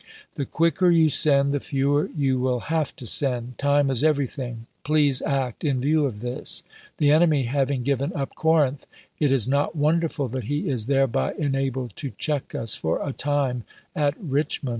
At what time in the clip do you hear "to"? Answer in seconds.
2.95-3.05, 11.97-12.11